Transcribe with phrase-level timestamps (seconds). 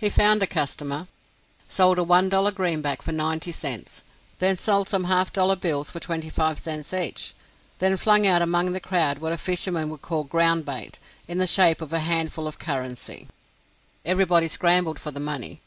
[0.00, 1.06] He found a customer;
[1.68, 4.00] sold a one dollar greenback for ninety cents;
[4.38, 7.34] then sold some half dollar bills for twenty five cents each;
[7.78, 11.46] then flung out among the crowd what a fisherman would call ground bait, in the
[11.46, 13.28] shape of a handful of "currency."
[14.02, 15.60] Everybody scrambled for the money.